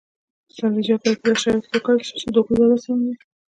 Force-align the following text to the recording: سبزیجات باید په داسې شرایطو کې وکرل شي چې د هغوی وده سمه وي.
سبزیجات 0.55 0.99
باید 1.03 1.19
په 1.21 1.25
داسې 1.29 1.41
شرایطو 1.41 1.67
کې 1.71 1.75
وکرل 1.77 1.99
شي 2.07 2.13
چې 2.21 2.27
د 2.33 2.37
هغوی 2.43 2.57
وده 2.61 2.77
سمه 2.83 3.01
وي. 3.07 3.15